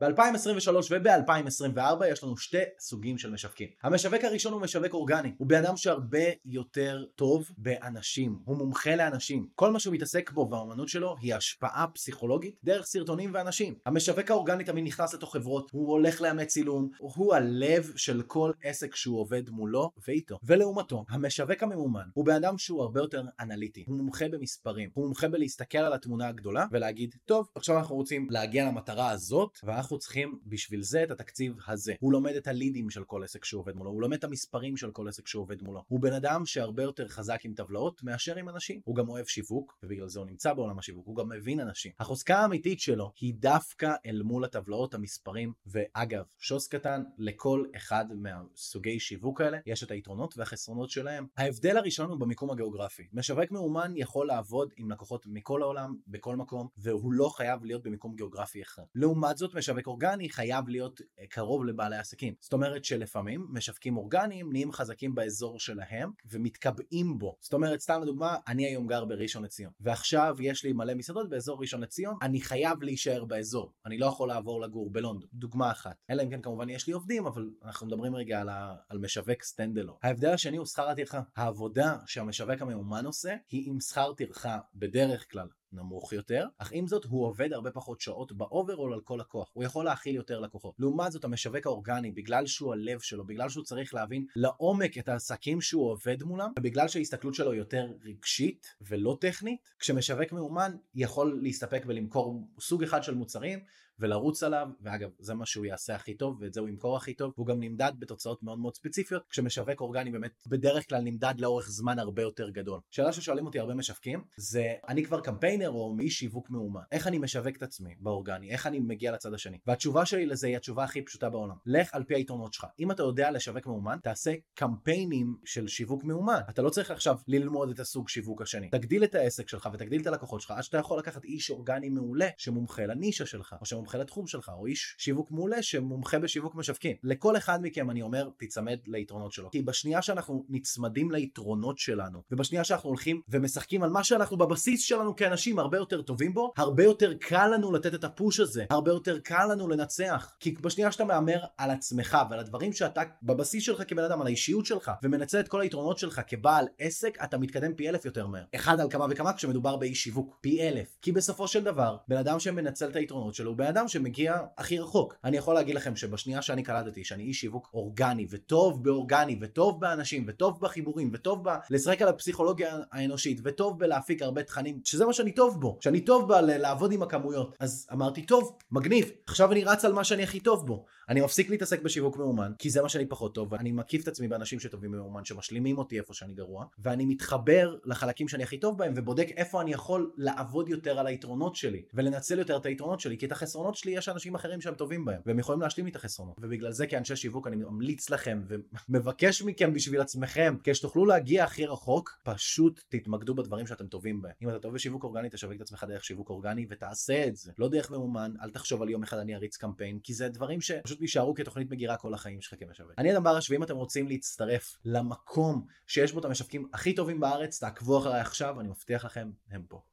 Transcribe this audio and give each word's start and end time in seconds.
ב-2023 0.00 0.70
וב-2024 0.90 2.06
יש 2.06 2.22
לנו 2.24 2.36
שתי 2.36 2.62
סוגים 2.78 3.18
של 3.18 3.30
משווקים. 3.30 3.68
המשווק 3.82 4.24
הראשון 4.24 4.52
הוא 4.52 4.62
משווק 4.62 4.94
אורגני, 4.94 5.32
הוא 5.38 5.48
בן 5.48 5.64
אדם 5.64 5.76
שהרבה 5.76 6.18
יותר 6.44 7.04
טוב 7.14 7.50
באנשים, 7.58 8.38
הוא 8.44 8.56
מומחה 8.56 8.96
לאנשים. 8.96 9.48
כל 9.54 9.70
מה 9.70 9.80
שהוא 9.80 9.94
מתעסק 9.94 10.30
בו 10.30 10.48
והאומנות 10.50 10.88
שלו 10.88 11.16
היא 11.20 11.34
השפעה 11.34 11.86
פסיכולוגית 11.94 12.54
דרך 12.64 12.86
סרטונים 12.86 13.30
ואנשים. 13.34 13.74
המשווק 13.86 14.30
האורגני 14.30 14.64
תמיד 14.64 14.84
נכנס 14.84 15.14
לתוך 15.14 15.32
חברות, 15.32 15.70
הוא 15.72 15.92
הולך 15.92 16.20
לאמץ 16.20 16.48
צילום, 16.48 16.90
הוא 16.98 17.34
הלב 17.34 17.92
של 17.96 18.22
כל 18.22 18.52
עסק 18.62 18.94
שהוא 18.96 19.20
עובד 19.20 19.50
מולו 19.50 19.90
ואיתו. 20.08 20.38
ולעומתו, 20.44 21.04
המשווק 21.08 21.62
הממומן 21.62 22.06
הוא 22.14 22.26
בן 22.26 22.34
אדם 22.34 22.58
שהוא 22.58 22.82
הרבה 22.82 23.00
יותר 23.00 23.22
אנליטי, 23.40 23.84
הוא 23.86 23.96
מומחה 23.96 24.28
במספרים, 24.28 24.90
הוא 24.94 25.04
מומחה 25.04 25.28
בלהסתכל 25.28 25.78
על 25.78 25.92
התמונה 25.92 26.28
הגדולה 26.28 26.66
ולהגיד, 26.72 27.14
טוב, 27.24 27.48
עכשיו 27.54 27.78
אנחנו 27.78 27.96
רוצים 27.96 28.26
להגיע 28.30 28.64
למטרה 28.64 29.10
הזאת, 29.10 29.58
ואנחנו 29.64 29.85
צריכים 29.98 30.38
בשביל 30.46 30.82
זה 30.82 31.02
את 31.02 31.10
התקציב 31.10 31.56
הזה. 31.66 31.94
הוא 32.00 32.12
לומד 32.12 32.34
את 32.34 32.46
הלידים 32.46 32.90
של 32.90 33.04
כל 33.04 33.24
עסק 33.24 33.44
שהוא 33.44 33.60
עובד 33.60 33.76
מולו, 33.76 33.90
הוא 33.90 34.02
לומד 34.02 34.16
את 34.16 34.24
המספרים 34.24 34.76
של 34.76 34.90
כל 34.90 35.08
עסק 35.08 35.26
שהוא 35.26 35.42
עובד 35.42 35.62
מולו. 35.62 35.84
הוא 35.88 36.00
בן 36.00 36.12
אדם 36.12 36.46
שהרבה 36.46 36.82
יותר 36.82 37.08
חזק 37.08 37.44
עם 37.44 37.54
טבלאות 37.54 38.02
מאשר 38.02 38.36
עם 38.36 38.48
אנשים. 38.48 38.80
הוא 38.84 38.96
גם 38.96 39.08
אוהב 39.08 39.26
שיווק, 39.26 39.78
ובגלל 39.82 40.08
זה 40.08 40.18
הוא 40.18 40.26
נמצא 40.26 40.52
בעולם 40.52 40.78
השיווק, 40.78 41.06
הוא 41.06 41.16
גם 41.16 41.28
מבין 41.28 41.60
אנשים. 41.60 41.92
החוזקה 42.00 42.38
האמיתית 42.38 42.80
שלו 42.80 43.12
היא 43.20 43.34
דווקא 43.34 43.94
אל 44.06 44.22
מול 44.22 44.44
הטבלאות, 44.44 44.94
המספרים, 44.94 45.52
ואגב, 45.66 46.24
שוס 46.38 46.68
קטן, 46.68 47.02
לכל 47.18 47.64
אחד 47.76 48.04
מהסוגי 48.14 49.00
שיווק 49.00 49.40
האלה 49.40 49.58
יש 49.66 49.82
את 49.82 49.90
היתרונות 49.90 50.38
והחסרונות 50.38 50.90
שלהם. 50.90 51.26
ההבדל 51.36 51.76
הראשון 51.76 52.10
הוא 52.10 52.20
במיקום 52.20 52.50
הגיאוגרפי. 52.50 53.08
משווק 53.12 53.50
מאומן 53.50 53.92
יכול 53.96 54.26
לעבוד 54.26 54.72
עם 54.76 54.90
לקוחות 54.90 55.26
מכל 55.26 55.62
העולם, 55.62 55.96
בכל 56.06 56.36
מקום, 56.36 56.68
והוא 56.76 57.12
לא 57.12 57.28
חייב 57.28 57.64
להיות 57.64 57.82
במיקום 57.82 58.14
גיאוגרפי 58.14 58.62
אחד. 58.62 58.82
לעומת 58.94 59.38
זאת, 59.38 59.54
משווק 59.54 59.75
אורגני 59.86 60.30
חייב 60.30 60.68
להיות 60.68 61.00
אה, 61.20 61.26
קרוב 61.26 61.64
לבעלי 61.64 61.96
עסקים. 61.96 62.34
זאת 62.40 62.52
אומרת 62.52 62.84
שלפעמים 62.84 63.46
משווקים 63.50 63.96
אורגניים 63.96 64.52
נהיים 64.52 64.72
חזקים 64.72 65.14
באזור 65.14 65.60
שלהם 65.60 66.10
ומתקבעים 66.30 67.18
בו. 67.18 67.36
זאת 67.40 67.54
אומרת, 67.54 67.80
סתם 67.80 68.02
לדוגמה, 68.02 68.36
אני 68.48 68.66
היום 68.66 68.86
גר 68.86 69.04
בראשון 69.04 69.44
לציון, 69.44 69.72
ועכשיו 69.80 70.36
יש 70.40 70.64
לי 70.64 70.72
מלא 70.72 70.94
מסעדות 70.94 71.28
באזור 71.28 71.60
ראשון 71.60 71.80
לציון, 71.80 72.16
אני 72.22 72.40
חייב 72.40 72.82
להישאר 72.82 73.24
באזור. 73.24 73.72
אני 73.86 73.98
לא 73.98 74.06
יכול 74.06 74.28
לעבור 74.28 74.60
לגור 74.60 74.92
בלונדון. 74.92 75.28
דוגמה 75.34 75.70
אחת. 75.70 75.96
אלא 76.10 76.22
אם 76.22 76.30
כן 76.30 76.42
כמובן 76.42 76.68
יש 76.68 76.86
לי 76.86 76.92
עובדים, 76.92 77.26
אבל 77.26 77.50
אנחנו 77.64 77.86
מדברים 77.86 78.16
רגע 78.16 78.40
על, 78.40 78.48
ה... 78.48 78.74
על 78.88 78.98
משווק 78.98 79.42
סטנדלו. 79.42 79.98
ההבדל 80.02 80.30
השני 80.30 80.56
הוא 80.56 80.66
שכר 80.66 80.88
הטרחה. 80.88 81.20
העבודה 81.36 81.96
שהמשווק 82.06 82.62
הממומן 82.62 83.06
עושה 83.06 83.36
היא 83.50 83.70
עם 83.70 83.80
שכר 83.80 84.12
טרחה 84.12 84.58
בדרך 84.74 85.30
כלל 85.30 85.48
נמוך 85.76 86.12
יותר, 86.12 86.46
אך 86.58 86.70
עם 86.72 86.86
זאת 86.86 87.04
הוא 87.04 87.26
עובד 87.26 87.52
הרבה 87.52 87.70
פחות 87.70 88.00
שעות 88.00 88.32
ב 88.32 88.39
overall 88.39 88.92
על 88.92 89.00
כל 89.00 89.16
לקוח, 89.20 89.50
הוא 89.52 89.64
יכול 89.64 89.84
להכיל 89.84 90.14
יותר 90.14 90.40
לקוחות. 90.40 90.74
לעומת 90.78 91.12
זאת 91.12 91.24
המשווק 91.24 91.66
האורגני, 91.66 92.10
בגלל 92.10 92.46
שהוא 92.46 92.72
הלב 92.72 93.00
שלו, 93.00 93.26
בגלל 93.26 93.48
שהוא 93.48 93.64
צריך 93.64 93.94
להבין 93.94 94.26
לעומק 94.36 94.98
את 94.98 95.08
העסקים 95.08 95.60
שהוא 95.60 95.90
עובד 95.90 96.22
מולם, 96.22 96.52
ובגלל 96.58 96.88
שההסתכלות 96.88 97.34
שלו 97.34 97.54
יותר 97.54 97.86
רגשית 98.04 98.66
ולא 98.80 99.16
טכנית, 99.20 99.60
כשמשווק 99.78 100.32
ממומן 100.32 100.76
יכול 100.94 101.40
להסתפק 101.42 101.82
ולמכור 101.86 102.48
סוג 102.60 102.82
אחד 102.82 103.02
של 103.02 103.14
מוצרים, 103.14 103.58
ולרוץ 103.98 104.42
עליו, 104.42 104.68
ואגב, 104.80 105.10
זה 105.18 105.34
מה 105.34 105.46
שהוא 105.46 105.64
יעשה 105.64 105.94
הכי 105.94 106.14
טוב, 106.14 106.38
ואת 106.40 106.52
זה 106.52 106.60
הוא 106.60 106.68
ימכור 106.68 106.96
הכי 106.96 107.14
טוב, 107.14 107.32
והוא 107.36 107.46
גם 107.46 107.60
נמדד 107.60 107.92
בתוצאות 107.98 108.42
מאוד 108.42 108.58
מאוד 108.58 108.74
ספציפיות, 108.74 109.22
כשמשווק 109.30 109.80
אורגני 109.80 110.10
באמת 110.10 110.42
בדרך 110.46 110.88
כלל 110.88 111.00
נמדד 111.00 111.34
לאורך 111.38 111.68
זמן 111.68 111.98
הרבה 111.98 112.22
יותר 112.22 112.50
גדול. 112.50 112.80
שאלה 112.90 113.12
ששואלים 113.12 113.46
אותי 113.46 113.58
הרבה 113.58 113.74
משווקים, 113.74 114.24
זה 114.36 114.74
אני 114.88 115.04
כבר 115.04 115.20
קמפיינר 115.20 115.70
או 115.70 115.94
מי 115.94 116.10
שיווק 116.10 116.50
ממומן, 116.50 116.80
איך 116.92 117.06
אני 117.06 117.18
משווק 117.18 117.56
את 117.56 117.62
עצמי 117.62 117.94
באורגני, 118.00 118.50
איך 118.50 118.66
אני 118.66 118.78
מגיע 118.78 119.12
לצד 119.12 119.34
השני. 119.34 119.58
והתשובה 119.66 120.06
שלי 120.06 120.26
לזה 120.26 120.46
היא 120.46 120.56
התשובה 120.56 120.84
הכי 120.84 121.02
פשוטה 121.02 121.30
בעולם. 121.30 121.56
לך 121.66 121.94
על 121.94 122.04
פי 122.04 122.14
היתרונות 122.14 122.52
שלך. 122.52 122.66
אם 122.78 122.90
אתה 122.90 123.02
יודע 123.02 123.30
לשווק 123.30 123.66
מאומן, 123.66 123.98
תעשה 124.02 124.34
קמפיינים 124.54 125.36
של 125.44 125.68
שיווק 125.68 126.04
מאומן. 126.04 126.40
אתה 126.50 126.62
לא 126.62 126.70
צריך 126.70 126.90
עכשיו 126.90 127.16
ללמוד 127.28 127.70
את 127.70 127.80
הסוג 127.80 128.08
שיווק 128.08 128.42
השני. 128.42 128.70
תגדיל 128.70 129.04
את 129.04 129.14
העסק 129.14 129.48
שלך 129.48 129.68
ותגדיל 129.72 130.00
את 130.00 130.06
הלקוחות 130.06 130.40
שלך, 130.40 130.50
עד 130.50 130.62
שאתה 130.62 130.78
יכול 130.78 130.98
לקחת 130.98 131.24
איש 131.24 131.50
אורגני 131.50 131.88
מעולה 131.88 132.28
שמומחה 132.36 132.86
לנישה 132.86 133.26
שלך, 133.26 133.56
או 133.60 133.66
שמומחה 133.86 133.98
לתחום 133.98 134.26
שלך, 134.26 134.52
או 134.58 134.66
איש 134.66 134.94
שיווק 134.98 135.30
מעולה 135.30 135.62
שמומחה 135.62 136.18
בשיווק 136.18 136.54
משווקים. 136.54 136.96
לכל 137.02 137.36
אחד 137.36 137.58
מכם 137.62 137.90
אני 137.90 138.02
אומר, 138.02 138.28
תיצמד 138.36 138.78
ליתרונות 138.86 139.32
שלו. 139.32 139.50
כי 139.50 139.62
בשנייה 139.62 140.02
שאנחנו 140.02 140.44
נצמדים 140.48 141.10
ליתרונות 141.10 141.78
שלנו, 141.78 142.22
ובשנייה 142.30 142.64
שאנחנו 142.64 142.88
הולכים 142.88 143.20
ומשחקים 143.28 143.82
על 143.82 143.90
מה 143.90 144.04
שאנחנו 144.04 144.36
בבסיס 144.36 144.82
שלנו 144.82 145.16
כאנשים 145.16 145.58
הרבה 145.58 145.76
יותר 145.76 146.02
טובים 146.02 146.34
בו, 146.34 146.52
הרבה 146.56 146.84
יותר 146.84 147.14
קל 147.14 147.46
לנו 147.46 147.72
לתת 147.72 147.94
את 147.94 148.04
הפוש 148.04 148.40
הזה, 148.40 148.64
הרבה 148.70 148.90
יותר 148.90 149.18
קל 149.18 149.46
לנו 149.52 149.68
לנצח. 149.68 150.34
כי 150.40 150.52
בשנייה 150.52 150.92
שאתה 150.92 151.04
מהמר 151.04 151.40
על 151.56 151.70
עצמך 151.70 152.18
ועל 152.30 152.40
הדברים 152.40 152.72
שאתה 152.72 153.02
בבסיס 153.22 153.64
שלך 153.64 153.82
כבן 153.88 154.04
אדם, 154.04 154.20
על 154.20 154.26
האישיות 154.26 154.66
שלך, 154.66 154.90
ומנצל 155.02 155.40
את 155.40 155.48
כל 155.48 155.60
היתרונות 155.60 155.98
שלך 155.98 156.20
כבעל 156.26 156.66
עסק, 156.78 157.18
אתה 157.24 157.38
מתקדם 157.38 157.74
פי 157.74 157.88
אלף 157.88 158.04
יותר 158.04 158.26
מהר. 158.26 158.44
אחד 158.54 158.80
על 158.80 158.90
כמה 158.90 159.06
וכמה 159.10 159.32
כשמדובר 159.32 159.76
באיש 159.76 160.04
שיווק, 160.04 160.36
פי 160.40 160.68
אלף. 160.68 160.96
כי 161.02 161.12
בסופו 161.12 161.48
של 161.48 161.64
דבר, 161.64 161.96
בן 162.08 162.16
אדם 162.16 162.40
שמנצל 162.40 162.88
את 162.88 162.96
היתרונות 162.96 163.34
שלו 163.34 163.50
הוא 163.50 163.56
אדם 163.76 163.88
שמגיע 163.88 164.36
הכי 164.58 164.78
רחוק. 164.78 165.14
אני 165.24 165.36
יכול 165.36 165.54
להגיד 165.54 165.74
לכם 165.74 165.96
שבשנייה 165.96 166.42
שאני 166.42 166.62
קלטתי 166.62 167.04
שאני 167.04 167.22
איש 167.22 167.40
שיווק 167.40 167.70
אורגני 167.74 168.26
וטוב 168.30 168.84
באורגני 168.84 169.38
וטוב 169.40 169.80
באנשים 169.80 170.24
וטוב 170.28 170.60
בחיבורים 170.60 171.10
וטוב 171.12 171.48
ב... 171.48 171.54
לשחק 171.70 172.02
על 172.02 172.08
הפסיכולוגיה 172.08 172.78
האנושית 172.92 173.40
וטוב 173.44 173.78
בלהפיק 173.78 174.22
הרבה 174.22 174.42
תכנים 174.42 174.80
שזה 174.84 175.06
מה 175.06 175.12
שאני 175.12 175.32
טוב 175.32 175.60
בו. 175.60 175.78
שאני 175.80 176.00
טוב 176.00 176.28
בלעבוד 176.28 176.92
עם 176.92 177.02
הכמויות. 177.02 177.56
אז 177.60 177.86
אמרתי 177.92 178.22
טוב 178.22 178.58
מגניב. 178.70 179.10
עכשיו 179.26 179.52
אני 179.52 179.64
רץ 179.64 179.84
על 179.84 179.92
מה 179.92 180.04
שאני 180.04 180.22
הכי 180.22 180.40
טוב 180.40 180.66
בו. 180.66 180.84
אני 181.08 181.20
מפסיק 181.20 181.50
להתעסק 181.50 181.82
בשיווק 181.82 182.16
מאומן 182.16 182.52
כי 182.58 182.70
זה 182.70 182.82
מה 182.82 182.88
שאני 182.88 183.06
פחות 183.06 183.34
טוב 183.34 183.52
ואני 183.52 183.72
מקיף 183.72 184.02
את 184.02 184.08
עצמי 184.08 184.28
באנשים 184.28 184.60
שטובים 184.60 184.90
במאומן 184.90 185.24
שמשלימים 185.24 185.78
אותי 185.78 185.98
איפה 185.98 186.14
שאני 186.14 186.34
גרוע 186.34 186.64
ואני 186.78 187.04
מתחבר 187.04 187.76
לחלקים 187.84 188.28
שאני 188.28 188.42
הכי 188.42 188.58
טוב 188.58 188.78
בהם 188.78 188.92
ובודק 188.96 189.28
איפה 189.36 189.60
אני 189.60 189.72
יכול 189.72 190.12
לעבוד 190.16 190.68
יותר 190.68 190.98
על 190.98 191.06
היתרונות 191.06 191.56
שלי 191.56 191.82
ולנצל 191.94 192.38
יותר 192.38 192.56
את 192.56 192.66
היתרונות 192.66 193.00
שלי 193.00 193.18
כי 193.18 193.26
את 193.26 193.32
החסרונות 193.66 193.76
שלי 193.76 193.92
יש 193.92 194.08
אנשים 194.08 194.34
אחרים 194.34 194.60
שהם 194.60 194.74
טובים 194.74 195.04
בהם 195.04 195.20
והם 195.26 195.38
יכולים 195.38 195.60
להשלים 195.60 195.86
לי 195.86 195.90
את 195.90 195.96
החסרונות. 195.96 196.36
ובגלל 196.40 196.72
זה 196.72 196.86
כאנשי 196.86 197.16
שיווק 197.16 197.46
אני 197.46 197.56
ממליץ 197.56 198.10
לכם 198.10 198.42
ומבקש 198.88 199.42
מכם 199.42 199.72
בשביל 199.72 200.00
עצמכם 200.00 200.56
כשתוכלו 200.64 201.06
להגיע 201.06 201.44
הכי 201.44 201.66
רחוק 201.66 202.20
פשוט 202.22 202.80
תתמקדו 202.88 203.34
בדברים 203.34 203.66
שאתם 203.66 203.86
טובים 203.86 204.22
בהם. 204.22 204.32
אם 204.42 204.48
אתה 204.48 204.58
טוב 204.58 204.74
בשיווק 204.74 205.04
אורגני 205.04 205.30
תשווק 205.30 205.52
את 205.56 205.60
עצמך 205.60 205.84
דרך 205.88 206.04
שיווק 206.04 206.30
אורגני 206.30 206.66
ותעשה 206.70 207.26
את 207.26 207.36
זה. 207.36 207.52
לא 207.58 207.68
דרך 207.68 207.90
ממומן 207.90 208.32
אל 208.42 208.50
תחשוב 208.50 208.82
על 208.82 208.90
יום 208.90 209.02
אחד 209.02 209.18
אני 209.18 209.34
אריץ 209.34 209.56
קמפיין 209.56 209.98
כי 210.02 210.14
זה 210.14 210.28
דברים 210.28 210.60
שפשוט 210.60 211.00
יישארו 211.00 211.34
כתוכנית 211.34 211.70
מגירה 211.70 211.96
כל 211.96 212.14
החיים 212.14 212.40
שלך 212.40 212.58
כמשווק. 212.60 212.92
אני 212.98 213.12
אדם 213.12 213.24
ברש 213.24 213.50
ואם 213.50 213.62
אתם 213.62 213.76
רוצים 213.76 214.08
להצטרף 214.08 214.76
למקום 214.84 215.66
שיש 215.86 216.12
בו 216.12 216.20
את 216.20 216.24
המשווקים 216.24 216.68
הכי 216.72 216.94
טובים 216.94 217.20
בארץ 217.20 217.58
תעקבו 217.58 217.98
אחריי 217.98 218.20
עכשיו 218.20 218.60
אני 218.60 218.68
מבטיח 218.68 219.04
לכם 219.04 219.30
הם 219.50 219.62
פה 219.68 219.80